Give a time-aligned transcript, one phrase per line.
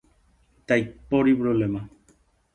[0.63, 1.81] Ndaipóri problema.